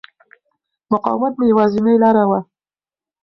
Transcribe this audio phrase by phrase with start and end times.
[0.91, 2.39] مقاومت مې یوازینۍ لاره وه.